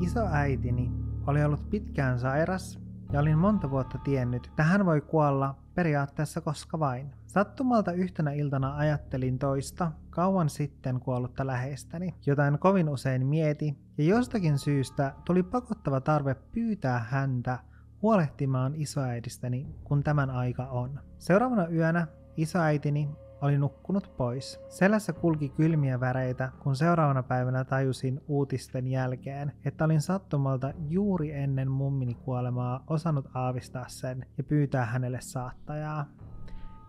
[0.00, 0.90] Isoäitini
[1.26, 2.80] oli ollut pitkään sairas
[3.12, 7.12] ja olin monta vuotta tiennyt, että hän voi kuolla periaatteessa koska vain.
[7.26, 14.04] Sattumalta yhtenä iltana ajattelin toista, kauan sitten kuollutta läheistäni, jota en kovin usein mieti, ja
[14.04, 17.58] jostakin syystä tuli pakottava tarve pyytää häntä
[18.02, 21.00] huolehtimaan isoäidistäni, kun tämän aika on.
[21.18, 23.08] Seuraavana yönä isoäitini
[23.46, 24.60] oli nukkunut pois.
[24.68, 31.70] Selässä kulki kylmiä väreitä, kun seuraavana päivänä tajusin uutisten jälkeen, että olin sattumalta juuri ennen
[31.70, 36.06] mummini kuolemaa osannut aavistaa sen ja pyytää hänelle saattajaa.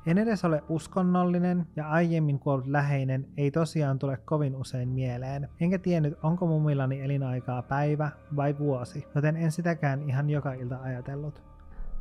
[0.06, 5.80] En edes ole uskonnollinen ja aiemmin kuollut läheinen ei tosiaan tule kovin usein mieleen, enkä
[5.80, 11.44] tiennyt onko mummillani elinaikaa päivä vai vuosi, joten en sitäkään ihan joka ilta ajatellut.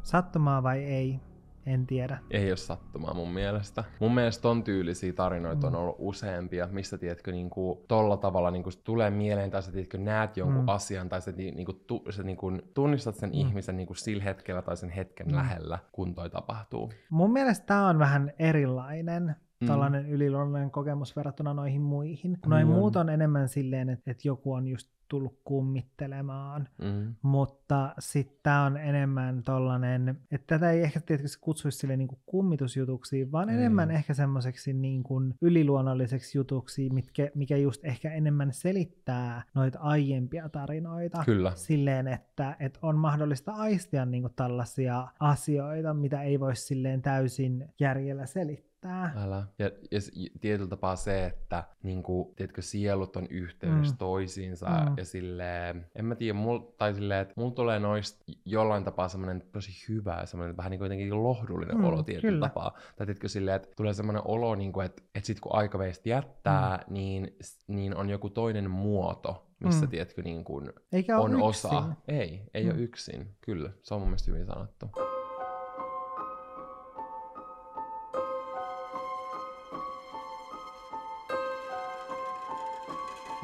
[0.02, 1.20] Sattumaa vai ei,
[1.66, 2.18] en tiedä.
[2.30, 3.84] Ei ole sattumaa mun mielestä.
[4.00, 5.78] Mun mielestä ton tyylisiä tarinoita on Mm.
[5.78, 9.98] ollut useampia, mistä tiedätkö, niin kuin, tolla tavalla niin kuin, tulee mieleen, tai sä tiedätkö,
[9.98, 10.68] näet jonkun Mm.
[10.68, 13.34] asian, tai sä, niin kuin, tu, sä niin kuin, tunnistat sen Mm.
[13.34, 15.34] ihmisen niin kuin, sillä hetkellä tai sen hetken mm.
[15.34, 16.92] lähellä, kun toi tapahtuu.
[17.10, 19.66] Mun mielestä tämä on vähän erilainen Mm.
[19.66, 22.38] tällainen yliluonnollinen kokemus verrattuna noihin muihin.
[22.46, 22.78] Noin Niin on.
[22.80, 27.14] muut on enemmän silleen, että, että joku on just tullut kummittelemaan, Mm.
[27.22, 33.32] mutta sitten tämä on enemmän tollanen, että tätä ei ehkä tietysti kutsuisi sille niin kummitusjutuksi,
[33.32, 33.56] vaan Ei.
[33.56, 40.48] enemmän ehkä semmoiseksi niin kuin yliluonnolliseksi jutuksi, mitkä, mikä just ehkä enemmän selittää noita aiempia
[40.48, 41.22] tarinoita.
[41.24, 41.52] Kyllä.
[41.54, 47.68] Silleen, että, että on mahdollista aistia niin kuin tällaisia asioita, mitä ei voi silleen täysin
[47.80, 48.75] järjellä selittää.
[48.86, 49.24] Kestää.
[49.24, 49.46] Älä.
[49.58, 50.00] Ja, ja
[50.40, 53.98] tietyllä tapaa se, että niin kuin, tiedätkö, sielut on yhteydessä Mm.
[53.98, 54.94] toisiinsa Mm.
[54.96, 59.42] ja silleen, en mä tiedä, mul, tai silleen, että mulla tulee noista jollain tapaa semmoinen
[59.52, 62.48] tosi hyvä semmoinen vähän niin kuin jotenkin lohdullinen Mm, olo tietyllä kyllä.
[62.48, 62.70] tapaa.
[62.96, 66.08] Tai tiedätkö, silleen, että tulee semmoinen olo, niin kuin, että, että sit kun aika meistä
[66.08, 66.94] jättää, mm.
[66.94, 67.36] niin,
[67.68, 69.90] niin on joku toinen muoto, missä Mm.
[69.90, 71.68] tiedätkö, niin kuin Eikä on ole osa.
[71.68, 71.96] yksin.
[72.08, 72.70] Ei, ei mm.
[72.70, 73.34] ole yksin.
[73.40, 74.90] Kyllä, se on mun mielestä hyvin sanottu.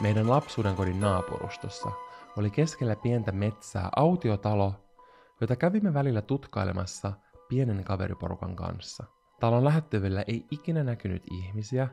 [0.03, 1.91] Meidän lapsuuden kodin naapurustossa
[2.37, 4.75] oli keskellä pientä metsää autiotalo,
[5.41, 7.13] jota kävimme välillä tutkailemassa
[7.49, 9.05] pienen kaveriporukan kanssa.
[9.41, 11.89] Talon lähettyvillä ei ikinä näkynyt ihmisiä,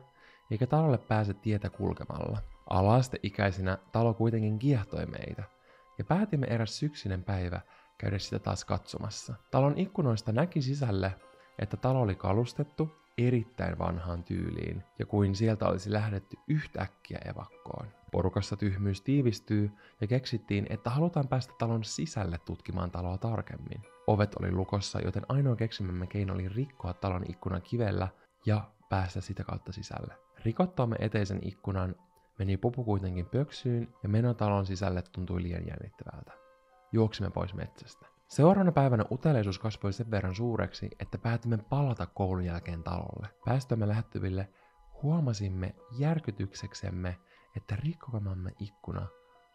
[0.50, 2.38] eikä talolle pääse tietä kulkemalla.
[2.70, 5.42] Alasteikäisinä talo kuitenkin kiehtoi meitä,
[5.98, 7.60] ja päätimme eräs syksyinen päivä
[7.98, 9.34] käydä sitä taas katsomassa.
[9.50, 11.14] Talon ikkunoista näki sisälle,
[11.58, 17.86] että talo oli kalustettu erittäin vanhaan tyyliin, ja kuin sieltä olisi lähdetty yhtäkkiä evakkoon.
[18.12, 23.82] Porukassa tyhmyys tiivistyy, ja keksittiin, että halutaan päästä talon sisälle tutkimaan taloa tarkemmin.
[24.06, 28.08] Ovet oli lukossa, joten ainoa keksimämme keino oli rikkoa talon ikkunan kivellä
[28.46, 30.14] ja päästä sitä kautta sisälle.
[30.44, 31.94] Rikottaamme eteisen ikkunan
[32.38, 36.32] meni pupu kuitenkin pöksyyn ja meno talon sisälle tuntui liian jännittävältä.
[36.92, 38.06] Juoksimme pois metsästä.
[38.30, 43.28] Seuraavana päivänä uteliaisuus kasvoi sen verran suureksi, että päätimme palata koulun jälkeen talolle.
[43.44, 44.48] Päästömme lähettyville
[45.02, 47.16] huomasimme järkytykseksemme,
[47.56, 49.06] että rikkokamamme ikkuna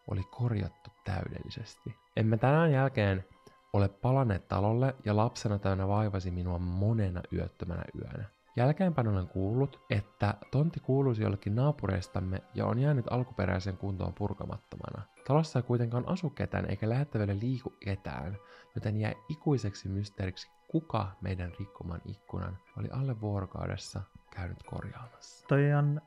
[0.07, 1.95] oli korjattu täydellisesti.
[2.15, 3.25] Emme tänään jälkeen
[3.73, 8.34] ole palanneet talolle ja lapsena täynnä vaivasi minua monena yöttömänä yönä.
[8.55, 15.05] Jälkeenpäin olen kuullut, että tontti kuuluisi jollekin naapureistamme ja on jäänyt alkuperäiseen kuntoon purkamattomana.
[15.27, 18.37] Talossa ei kuitenkaan asu ketään eikä lähettävälle liiku ketään,
[18.75, 25.47] joten jäi ikuiseksi mysteeriksi, kuka meidän rikkoman ikkunan oli alle vuorokaudessa käynyt korjaamassa.
[25.47, 26.01] Toi on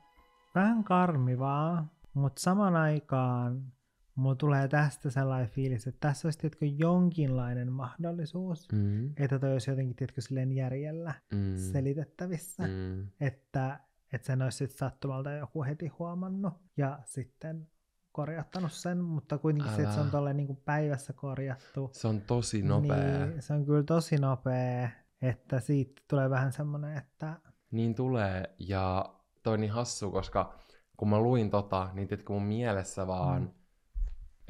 [0.55, 3.63] vähän karmivaa, mutta saman aikaan
[4.19, 9.69] mulla tulee tästä sellainen fiilis, että tässä olisi tietkö jonkinlainen mahdollisuus, Mm, että toi olisi
[9.69, 13.79] jotenkin tietkö silleen järjellä mm, selitettävissä, mm, että,
[14.13, 17.67] että sen olisi sitten sattumalta joku heti huomannut ja sitten
[18.11, 22.21] korjattanut sen, mutta kuitenkin se, että se on tolleen niin kuin päivässä korjattu, se on
[22.21, 23.25] tosi nopea.
[23.25, 24.89] niin se on kyllä tosi nopea,
[25.21, 27.33] että siitä tulee vähän semmoinen, että
[27.71, 30.53] Niin tulee, ja toi on niin hassu, koska
[30.97, 33.49] kun mä luin tota, niin tiedätkö, mun mielessä vaan Mm.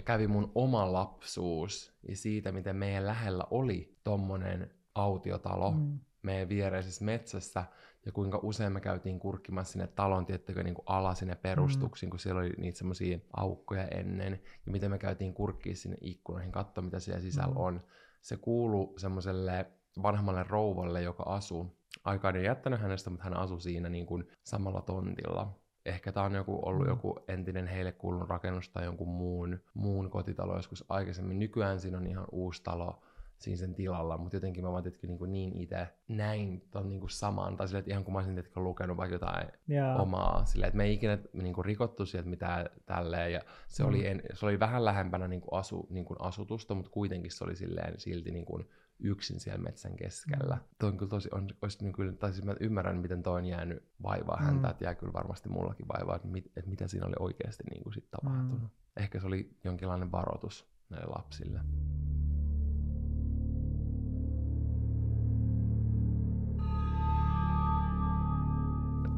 [0.02, 7.06] Kävi mun oma lapsuus ja siitä, miten meidän lähellä oli tommonen autiotalo mm, meidän viereisessä
[7.06, 7.64] metsässä,
[8.06, 12.20] ja kuinka usein me käytiin kurkkimassa sinne talon, tiettäkö, niin kuin ala sinne perustuksiin, kun
[12.20, 17.00] siellä oli niitä semmoisia aukkoja ennen, ja miten me käytiin kurkkiin sinne ikkunoihin, katsoa mitä
[17.00, 17.62] siellä sisällä Mm.
[17.62, 17.82] on.
[18.22, 19.66] Se kuuluu semmoiselle
[20.02, 21.78] vanhemmalle rouvalle, joka asuu.
[22.04, 25.60] Aikaan ei jättänyt hänestä, mutta hän asui siinä niin kuin samalla tontilla.
[25.86, 26.90] Ehkä tämä on joku, ollut Mm.
[26.90, 31.40] joku entinen heille kuulunut rakennus tai jonkun muun, muun kotitalo joskus aikaisemmin.
[31.40, 33.02] Nykyään siinä on ihan uusi talo
[33.38, 37.00] siinä sen tilalla, mutta jotenkin mä vaan tietenkin niin, kuin niin itse näin ton niin
[37.00, 40.46] kuin saman, tai silleen, että ihan kun mä olisin tietenkin lukenut vaikka jotain ja, omaa,
[40.46, 43.90] silleen, että me ei ikinä niin kuin rikottu sieltä mitään tälleen, ja se, Mm.
[43.90, 47.44] oli, en, se oli vähän lähempänä niin kuin asu, niin kuin asutusta, mutta kuitenkin se
[47.44, 50.56] oli silleen silti niin kuin yksin siellä metsän keskellä.
[50.56, 50.62] Mm.
[50.80, 53.46] Toi on kyllä tosi, on, olisi niin kyllä, tai siis mä ymmärrän, miten toi on
[53.46, 54.46] jäänyt vaivaa Mm.
[54.46, 57.84] häntä, että jää kyllä varmasti mullakin vaivaa, että, mit, että mitä siinä oli oikeasti niin
[57.84, 58.62] kuin sit tapahtunut.
[58.62, 58.70] Mm.
[58.98, 61.60] Ehkä se oli jonkinlainen varoitus näille lapsille.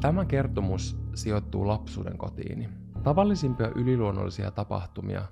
[0.00, 2.68] Tämä kertomus sijoittuu lapsuuden kotiini.
[3.02, 5.22] Tavallisimpia yliluonnollisia tapahtumia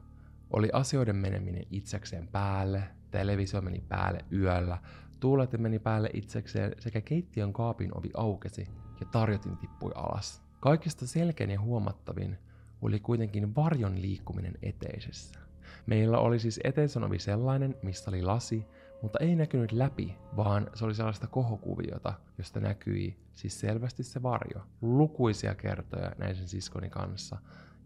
[0.51, 4.79] oli asioiden meneminen itsekseen päälle, televisio meni päälle yöllä,
[5.21, 8.69] tuuletin meni päälle itsekseen sekä keittiön kaapin ovi aukesi
[9.01, 10.43] ja tarjotin tippui alas.
[10.61, 12.39] Kaikista selkein ja huomattavin
[12.83, 15.41] oli kuitenkin varjon liikkuminen eteisessä.
[15.87, 18.67] Meillä oli siis eteisen ovi sellainen, missä oli lasi,
[19.03, 24.63] mutta ei näkynyt läpi, vaan se oli sellaista kohokuviota, josta näkyi siis selvästi se varjo.
[24.83, 27.39] Lukuisia kertoja näisen siskoni kanssa,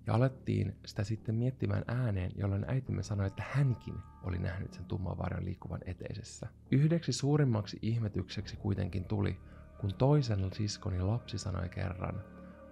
[0.06, 5.18] ja alettiin sitä sitten miettimään ääneen, jolloin äitimme sanoi, että hänkin oli nähnyt sen tumman
[5.18, 6.48] varjon liikkuvan eteisessä.
[6.70, 9.40] Yhdeksi suurimmaksi ihmetykseksi kuitenkin tuli,
[9.80, 12.22] kun toisen siskoni lapsi sanoi kerran,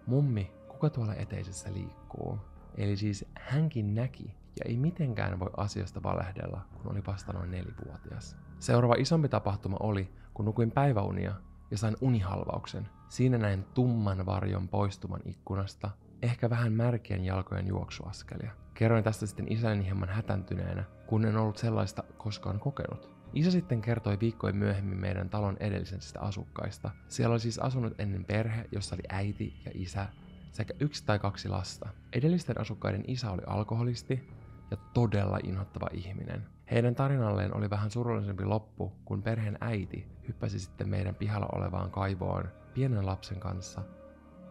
[0.07, 2.39] Mummi, kuka tuolla eteisessä liikkuu?
[2.77, 8.37] Eli siis hänkin näki ja ei mitenkään voi asiasta valehdella, kun oli vasta noin nelivuotias.
[8.59, 11.35] Seuraava isompi tapahtuma oli, kun nukuin päiväunia
[11.71, 12.89] ja sain unihalvauksen.
[13.09, 15.91] Siinä näin tumman varjon poistuman ikkunasta,
[16.23, 18.53] ehkä vähän märkien jalkojen juoksuaskelia.
[18.75, 23.11] Kerroin tästä sitten isäni hieman hätääntyneenä, kun en ollut sellaista koskaan kokenut.
[23.35, 26.91] Isä sitten kertoi viikkoja myöhemmin meidän talon edellisistä asukkaista.
[27.09, 30.07] Siellä oli siis asunut ennen perhe, jossa oli äiti ja isä
[30.53, 31.89] sekä yksi tai kaksi lasta.
[32.13, 34.29] Edellisten asukkaiden isä oli alkoholisti
[34.71, 36.47] ja todella inhottava ihminen.
[36.71, 42.49] Heidän tarinalleen oli vähän surullisempi loppu, kun perheen äiti hyppäsi sitten meidän pihalla olevaan kaivoon
[42.75, 43.83] pienen lapsen kanssa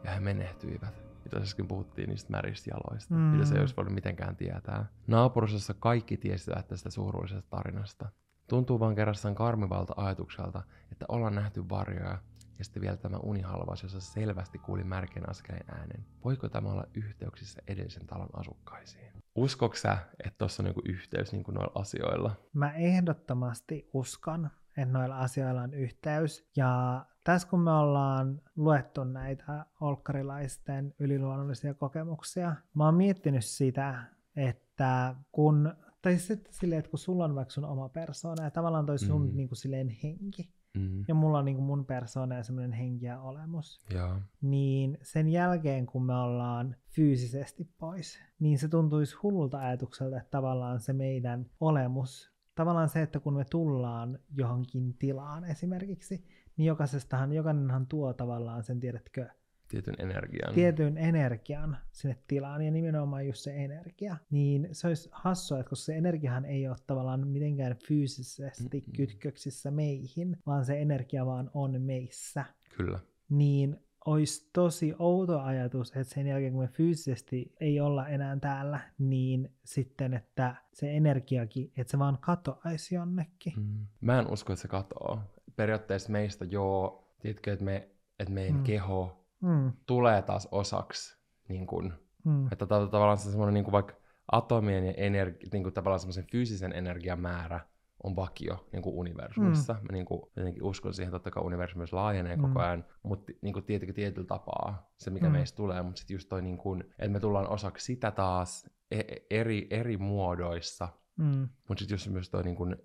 [0.03, 1.10] ja he menehtyivät.
[1.23, 3.19] Mitä äsken puhuttiin niistä märistä jaloista, mm.
[3.19, 4.85] mitä se ei olisi voinut mitenkään tietää.
[5.07, 8.09] Naapurusessa kaikki tiesivät tästä surullisesta tarinasta.
[8.47, 12.17] Tuntuu vaan kerrassaan karmivalta ajatukselta, että ollaan nähty varjoja
[12.61, 16.05] ja sitten vielä tämä unihalvaus, jossa selvästi kuuli märkän askeleen äänen.
[16.23, 19.11] Voiko tämä olla yhteyksissä edellisen talon asukkaisiin?
[19.35, 22.35] Uskoks sä, että tuossa on joku yhteys niin kuin noilla asioilla?
[22.53, 26.49] Mä ehdottomasti uskon, että noilla asioilla on yhteys.
[26.55, 34.03] Ja tässä kun me ollaan luettu näitä olkkarilaisten yliluonnollisia kokemuksia, mä oon miettinyt sitä,
[34.35, 38.85] että kun, tai sitten silleen, että kun sulla on vaikka sun oma persoona ja tavallaan
[38.85, 39.35] toi sun mm.
[39.35, 41.05] niin kuin silleen henki, Mm.
[41.07, 43.79] Ja mulla on niin kuin mun persoona ja semmoinen henki ja olemus.
[43.93, 44.19] Ja.
[44.41, 50.79] Niin sen jälkeen, kun me ollaan fyysisesti pois, niin se tuntuisi hullulta ajatukselta, että tavallaan
[50.79, 56.25] se meidän olemus, tavallaan se, että kun me tullaan johonkin tilaan esimerkiksi,
[56.61, 59.27] niin jokaisestahan, jokainenhan tuo tavallaan sen, tiedätkö,
[59.67, 60.53] tietyn energian.
[60.53, 64.17] Tietyn energian sinne tilaan, ja nimenomaan just se energia.
[64.31, 68.93] Niin se olisi hassua, että koska se energiahan ei ole tavallaan mitenkään fyysisesti Mm-mm.
[68.95, 72.45] kytköksissä meihin, vaan se energia vaan on meissä.
[72.77, 72.99] Kyllä.
[73.29, 78.79] Niin olisi tosi outo ajatus, että sen jälkeen kun me fyysisesti ei olla enää täällä,
[78.97, 83.53] niin sitten, että se energiakin, että se vaan katoaisi jonnekin.
[83.57, 83.87] Mm.
[84.01, 85.27] Mä en usko, että se katoaa.
[85.55, 88.63] Periaatteessa meistä joo, tiedätkö, että, me, että meidän mm.
[88.63, 89.71] keho mm.
[89.85, 91.93] tulee taas osaksi, niin kuin,
[92.25, 92.47] mm.
[92.51, 93.93] että tavallaan se semmoinen niin kuin vaikka
[94.31, 97.59] atomien ja energi, niin kuin tavallaan semmoisen fyysisen energian määrä
[98.03, 99.73] on vakio niin kuin universumissa.
[99.73, 99.79] Mm.
[99.79, 102.41] Mä niin kuin, jotenkin uskon siihen, totta kai universumi myös laajenee mm.
[102.41, 105.31] koko ajan, mutta niin kuin tietenkin tietyllä tapaa se, mikä mm.
[105.31, 109.25] meistä tulee, mutta sitten just toi, niin kuin, että me tullaan osaksi sitä taas e-
[109.29, 111.49] eri, eri muodoissa, Mm.
[111.67, 112.77] Mutta sitten jos myös toi niin kun,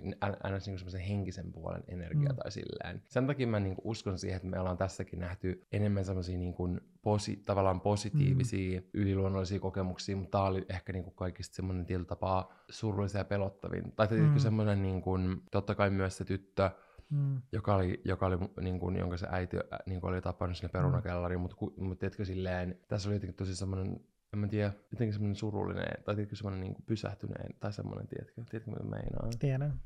[0.00, 2.36] niin semmoisen henkisen puolen energia mm.
[2.36, 3.02] tai silleen.
[3.08, 7.36] Sen takia mä niin uskon siihen, että me ollaan tässäkin nähty enemmän semmoisia niin posi,
[7.36, 8.86] tavallaan positiivisia, mm.
[8.94, 13.92] yliluonnollisia kokemuksia, mutta tää oli ehkä niin kuin kaikista semmoinen tietyllä tapaa surullisia ja pelottavin.
[13.92, 14.38] Tai tietysti mm.
[14.38, 16.70] semmoinen, niin kuin, totta kai myös se tyttö,
[17.12, 17.42] Mm.
[17.52, 21.38] joka oli, joka oli niin kuin, jonka se äiti niin kuin oli tapannut sinne perunakellariin,
[21.38, 21.42] mm.
[21.42, 24.00] mutta, mutta tiedätkö silleen, tässä oli jotenkin tosi semmoinen
[24.32, 28.70] en mä tiedä, jotenkin semmoinen surullinen, tai tietenkin semmoinen niin pysähtyneen, tai semmoinen, tiedätkö, tiedätkö
[28.70, 29.30] mitä meinaan?
[29.38, 29.80] Tiedän.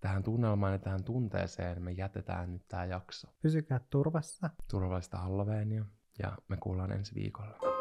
[0.00, 3.28] Tähän tunnelmaan ja tähän tunteeseen me jätetään nyt tämä jakso.
[3.42, 4.50] Pysykää turvassa.
[4.70, 5.84] Turvallista Halloweenia,
[6.18, 7.79] ja me kuullaan ensi viikolla.